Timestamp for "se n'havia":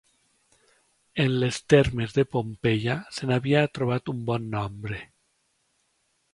3.19-3.63